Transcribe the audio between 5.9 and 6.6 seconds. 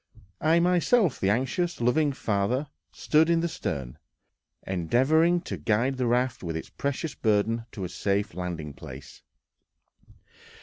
the raft with